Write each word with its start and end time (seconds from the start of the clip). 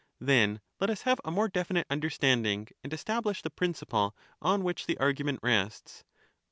Then 0.19 0.61
let 0.79 0.89
us 0.89 1.03
have 1.03 1.21
a 1.23 1.29
more 1.29 1.47
definite 1.47 1.85
understanding 1.87 2.61
and 2.83 2.87
We 2.87 2.87
have 2.87 2.93
establish 2.97 3.43
the 3.43 3.51
principle 3.51 4.15
on 4.41 4.63
which 4.63 4.87
the 4.87 4.97
argument 4.97 5.41
rests. 5.43 6.03